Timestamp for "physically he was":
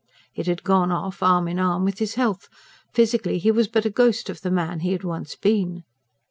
2.91-3.67